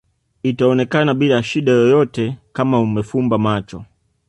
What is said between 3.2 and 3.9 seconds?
macho